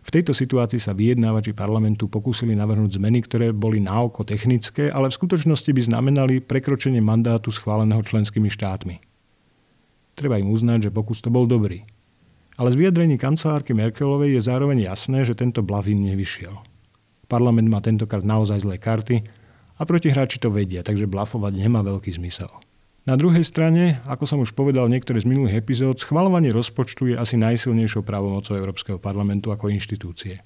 V 0.01 0.10
tejto 0.10 0.34
situácii 0.34 0.81
sa 0.81 0.98
vyjednávači 0.98 1.53
parlamentu 1.53 2.10
pokúsili 2.10 2.58
navrhnúť 2.58 2.98
zmeny, 2.98 3.22
ktoré 3.22 3.53
boli 3.53 3.77
na 3.77 4.01
oko 4.01 4.25
technické, 4.25 4.89
ale 4.89 5.13
v 5.13 5.17
skutočnosti 5.22 5.70
by 5.70 5.81
znamenali 5.86 6.41
prekročenie 6.41 7.00
mandátu 7.05 7.53
schváleného 7.53 8.01
členskými 8.01 8.50
štátmi. 8.50 8.98
Treba 10.17 10.41
im 10.41 10.50
uznať, 10.50 10.89
že 10.89 10.96
pokus 10.96 11.22
to 11.22 11.29
bol 11.29 11.46
dobrý. 11.46 11.86
Ale 12.58 12.74
z 12.74 12.79
vyjadrení 12.81 13.22
kancelárky 13.22 13.77
Merkelovej 13.77 14.38
je 14.38 14.41
zároveň 14.41 14.89
jasné, 14.89 15.22
že 15.22 15.38
tento 15.38 15.62
blavín 15.62 16.01
nevyšiel. 16.03 16.58
Parlament 17.29 17.70
má 17.70 17.79
tentokrát 17.79 18.25
naozaj 18.25 18.65
zlé 18.65 18.75
karty 18.81 19.24
a 19.79 19.81
protihráči 19.88 20.41
to 20.41 20.51
vedia, 20.51 20.84
takže 20.84 21.08
blafovať 21.08 21.55
nemá 21.55 21.79
veľký 21.86 22.12
zmysel. 22.12 22.51
Na 23.01 23.17
druhej 23.17 23.41
strane, 23.41 23.98
ako 24.05 24.29
som 24.29 24.39
už 24.46 24.53
povedal 24.53 24.86
niektoré 24.86 25.17
z 25.17 25.25
minulých 25.25 25.65
epizód, 25.65 25.98
schvalovanie 25.98 26.53
rozpočtu 26.53 27.10
je 27.10 27.15
asi 27.17 27.34
najsilnejšou 27.34 28.05
právomocou 28.05 28.53
Európskeho 28.53 29.01
parlamentu 29.01 29.50
ako 29.50 29.74
inštitúcie. 29.74 30.38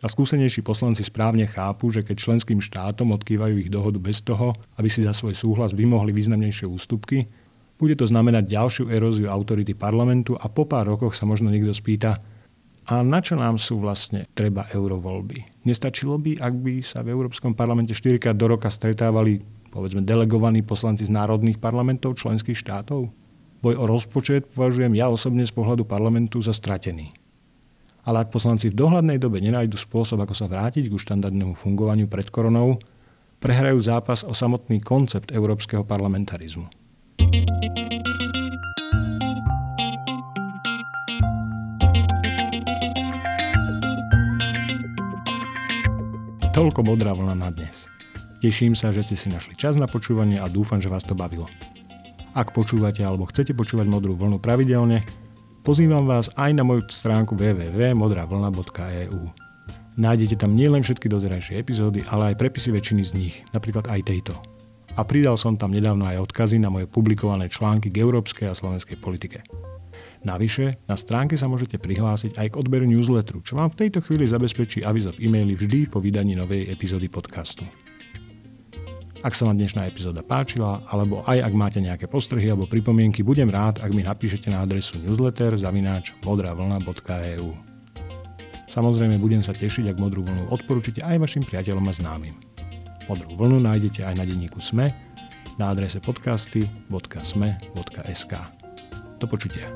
A 0.00 0.08
skúsenejší 0.08 0.64
poslanci 0.64 1.04
správne 1.04 1.44
chápu, 1.44 1.92
že 1.92 2.00
keď 2.00 2.16
členským 2.16 2.64
štátom 2.64 3.12
odkývajú 3.12 3.60
ich 3.60 3.68
dohodu 3.68 4.00
bez 4.00 4.24
toho, 4.24 4.56
aby 4.80 4.88
si 4.88 5.04
za 5.04 5.12
svoj 5.12 5.36
súhlas 5.36 5.76
vymohli 5.76 6.08
významnejšie 6.16 6.64
ústupky, 6.64 7.28
bude 7.76 8.00
to 8.00 8.08
znamenať 8.08 8.48
ďalšiu 8.48 8.84
eróziu 8.88 9.28
autority 9.28 9.76
parlamentu 9.76 10.40
a 10.40 10.48
po 10.48 10.64
pár 10.64 10.88
rokoch 10.88 11.12
sa 11.12 11.28
možno 11.28 11.52
niekto 11.52 11.76
spýta, 11.76 12.16
a 12.84 13.00
na 13.00 13.24
čo 13.24 13.36
nám 13.36 13.56
sú 13.56 13.80
vlastne 13.80 14.28
treba 14.36 14.68
eurovoľby? 14.68 15.64
Nestačilo 15.64 16.20
by, 16.20 16.36
ak 16.36 16.54
by 16.60 16.74
sa 16.84 17.00
v 17.00 17.16
Európskom 17.16 17.56
parlamente 17.56 17.96
4 17.96 18.20
krát 18.20 18.36
do 18.36 18.44
roka 18.44 18.68
stretávali 18.68 19.40
povedzme 19.74 20.06
delegovaní 20.06 20.62
poslanci 20.62 21.02
z 21.02 21.10
národných 21.10 21.58
parlamentov 21.58 22.14
členských 22.14 22.54
štátov? 22.54 23.10
Boj 23.58 23.74
o 23.74 23.84
rozpočet 23.90 24.46
považujem 24.54 24.94
ja 24.94 25.10
osobne 25.10 25.42
z 25.42 25.50
pohľadu 25.50 25.82
parlamentu 25.82 26.38
za 26.38 26.54
stratený. 26.54 27.10
Ale 28.06 28.22
ak 28.22 28.30
poslanci 28.30 28.70
v 28.70 28.78
dohľadnej 28.78 29.18
dobe 29.18 29.42
nenajdu 29.42 29.74
spôsob, 29.74 30.22
ako 30.22 30.36
sa 30.36 30.46
vrátiť 30.46 30.86
ku 30.86 31.00
štandardnému 31.00 31.58
fungovaniu 31.58 32.06
pred 32.06 32.30
koronou, 32.30 32.78
prehrajú 33.42 33.82
zápas 33.82 34.22
o 34.22 34.30
samotný 34.30 34.78
koncept 34.78 35.34
európskeho 35.34 35.82
parlamentarizmu. 35.82 36.70
Toľko 46.54 46.80
modrá 46.86 47.10
vlna 47.10 47.34
na 47.34 47.50
dnes. 47.50 47.93
Teším 48.42 48.74
sa, 48.74 48.90
že 48.90 49.02
ste 49.06 49.16
si 49.18 49.28
našli 49.30 49.54
čas 49.54 49.78
na 49.78 49.86
počúvanie 49.86 50.40
a 50.42 50.50
dúfam, 50.50 50.82
že 50.82 50.90
vás 50.90 51.06
to 51.06 51.14
bavilo. 51.14 51.46
Ak 52.34 52.50
počúvate 52.50 53.06
alebo 53.06 53.30
chcete 53.30 53.54
počúvať 53.54 53.86
modrú 53.86 54.18
vlnu 54.18 54.42
pravidelne, 54.42 55.06
pozývam 55.62 56.02
vás 56.02 56.26
aj 56.34 56.50
na 56.50 56.66
moju 56.66 56.82
stránku 56.90 57.38
www.modravlna.eu. 57.38 59.22
Nájdete 59.94 60.42
tam 60.42 60.58
nielen 60.58 60.82
všetky 60.82 61.06
dozerajšie 61.06 61.62
epizódy, 61.62 62.02
ale 62.10 62.34
aj 62.34 62.42
prepisy 62.42 62.74
väčšiny 62.74 63.02
z 63.06 63.12
nich, 63.14 63.34
napríklad 63.54 63.86
aj 63.86 64.02
tejto. 64.02 64.34
A 64.98 65.06
pridal 65.06 65.38
som 65.38 65.54
tam 65.54 65.70
nedávno 65.70 66.02
aj 66.02 66.26
odkazy 66.30 66.58
na 66.58 66.66
moje 66.70 66.90
publikované 66.90 67.46
články 67.46 67.94
k 67.94 68.02
európskej 68.02 68.50
a 68.50 68.58
slovenskej 68.58 68.98
politike. 68.98 69.46
Navyše, 70.26 70.90
na 70.90 70.96
stránke 70.98 71.38
sa 71.38 71.46
môžete 71.46 71.78
prihlásiť 71.78 72.40
aj 72.40 72.46
k 72.50 72.58
odberu 72.58 72.88
newsletteru, 72.88 73.44
čo 73.46 73.60
vám 73.60 73.70
v 73.70 73.86
tejto 73.86 74.02
chvíli 74.02 74.26
zabezpečí 74.26 74.82
avizo 74.82 75.12
v 75.14 75.28
e-maili 75.30 75.54
vždy 75.54 75.86
po 75.86 76.00
vydaní 76.02 76.34
novej 76.34 76.72
epizódy 76.72 77.06
podcastu. 77.06 77.62
Ak 79.24 79.32
sa 79.32 79.48
vám 79.48 79.56
dnešná 79.56 79.88
epizóda 79.88 80.20
páčila, 80.20 80.84
alebo 80.84 81.24
aj 81.24 81.48
ak 81.48 81.56
máte 81.56 81.80
nejaké 81.80 82.04
postrehy 82.04 82.52
alebo 82.52 82.68
pripomienky, 82.68 83.24
budem 83.24 83.48
rád, 83.48 83.80
ak 83.80 83.88
mi 83.96 84.04
napíšete 84.04 84.52
na 84.52 84.60
adresu 84.60 85.00
newsletter 85.00 85.56
zavináč 85.56 86.12
modravlna.eu. 86.28 87.56
Samozrejme 88.68 89.16
budem 89.16 89.40
sa 89.40 89.56
tešiť, 89.56 89.88
ak 89.88 89.96
modrú 89.96 90.28
vlnu 90.28 90.52
odporúčite 90.52 91.00
aj 91.00 91.24
vašim 91.24 91.40
priateľom 91.40 91.88
a 91.88 91.92
známym. 91.96 92.36
Modrú 93.08 93.32
vlnu 93.32 93.64
nájdete 93.64 94.04
aj 94.04 94.12
na 94.12 94.28
denníku 94.28 94.60
SME 94.60 94.92
na 95.56 95.72
adrese 95.72 96.04
podcasty.sme.sk. 96.04 98.32
Do 99.16 99.24
počutia. 99.24 99.72